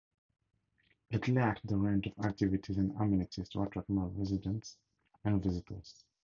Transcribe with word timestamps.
It 1.11 1.27
lacked 1.27 1.67
the 1.67 1.77
range 1.77 2.07
of 2.07 2.25
activities 2.25 2.79
and 2.79 2.89
amenities 2.99 3.49
to 3.49 3.61
attract 3.61 3.87
more 3.87 4.07
residents 4.07 4.75
and 5.23 5.43
visitors. 5.43 6.03